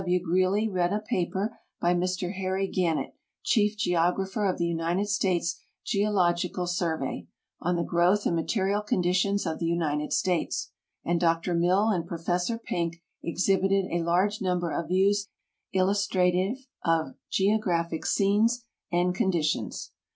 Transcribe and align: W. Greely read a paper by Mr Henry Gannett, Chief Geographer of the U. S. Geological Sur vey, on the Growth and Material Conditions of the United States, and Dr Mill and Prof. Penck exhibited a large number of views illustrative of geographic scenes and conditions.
W. 0.03 0.19
Greely 0.19 0.67
read 0.67 0.91
a 0.91 0.99
paper 0.99 1.59
by 1.79 1.93
Mr 1.93 2.33
Henry 2.33 2.67
Gannett, 2.67 3.13
Chief 3.43 3.77
Geographer 3.77 4.47
of 4.49 4.57
the 4.57 4.65
U. 4.65 4.79
S. 4.79 5.59
Geological 5.85 6.65
Sur 6.65 6.97
vey, 6.97 7.27
on 7.59 7.75
the 7.75 7.83
Growth 7.83 8.25
and 8.25 8.35
Material 8.35 8.81
Conditions 8.81 9.45
of 9.45 9.59
the 9.59 9.67
United 9.67 10.11
States, 10.11 10.71
and 11.05 11.19
Dr 11.19 11.53
Mill 11.53 11.89
and 11.89 12.07
Prof. 12.07 12.25
Penck 12.67 12.95
exhibited 13.21 13.85
a 13.91 14.01
large 14.03 14.41
number 14.41 14.71
of 14.71 14.87
views 14.89 15.27
illustrative 15.71 16.65
of 16.83 17.13
geographic 17.29 18.07
scenes 18.07 18.65
and 18.91 19.13
conditions. 19.13 19.91